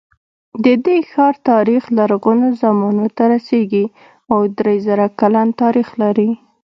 [0.63, 3.85] د دې ښار تاریخ لرغونو زمانو ته رسېږي
[4.33, 6.29] او درې زره کلن تاریخ لري.